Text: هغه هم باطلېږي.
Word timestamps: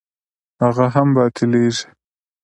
هغه 0.61 0.85
هم 0.95 1.07
باطلېږي. 1.15 1.85